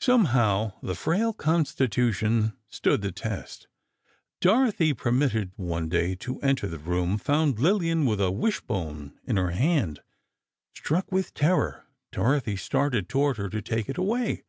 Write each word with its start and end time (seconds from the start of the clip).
Somehow 0.00 0.72
the 0.80 0.94
frail 0.94 1.34
constitution 1.34 2.56
stood 2.66 3.02
the 3.02 3.12
test. 3.12 3.66
Dorothy, 4.40 4.94
permitted 4.94 5.52
one 5.56 5.90
day 5.90 6.14
to 6.14 6.40
enter 6.40 6.66
the 6.66 6.78
room, 6.78 7.18
found 7.18 7.58
Lillian 7.58 8.06
with 8.06 8.18
a 8.18 8.30
wish 8.30 8.62
bone 8.62 9.20
in 9.26 9.36
her 9.36 9.50
hand. 9.50 10.00
Struck 10.72 11.12
with 11.12 11.34
terror, 11.34 11.84
Dorothy 12.10 12.56
started 12.56 13.06
toward 13.06 13.36
her, 13.36 13.50
to 13.50 13.60
take 13.60 13.90
it 13.90 13.98
away. 13.98 14.44